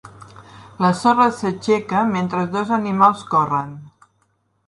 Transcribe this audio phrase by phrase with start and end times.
[0.83, 3.77] La sorra s'aixeca mentre dos animals corren